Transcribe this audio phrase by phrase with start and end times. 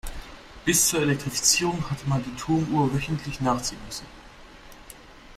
[0.65, 4.07] Bis zur Elektrifizierung hatte man die Turmuhr wöchentlich nachziehen müssen.